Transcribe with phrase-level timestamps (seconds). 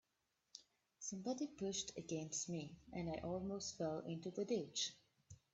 [0.97, 4.93] Somebody pushed against me, and I almost fell into the ditch.